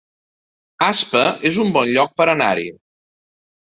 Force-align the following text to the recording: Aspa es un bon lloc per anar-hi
Aspa 0.87 1.23
es 1.51 1.61
un 1.67 1.71
bon 1.79 1.95
lloc 1.95 2.19
per 2.19 2.31
anar-hi 2.37 2.69